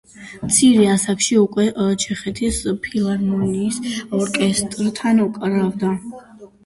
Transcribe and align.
მცირე 0.43 0.85
ასაკში 0.93 1.35
უკვე 1.41 1.65
ჩეხეთის 2.05 2.61
ფილარმონიის 2.87 3.79
ორკესტრთან 4.21 5.23
უკრავდა. 5.27 5.93